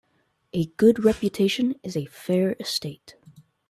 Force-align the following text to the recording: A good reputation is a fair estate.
A 0.51 0.65
good 0.77 1.03
reputation 1.03 1.75
is 1.83 1.95
a 1.95 2.05
fair 2.07 2.55
estate. 2.59 3.17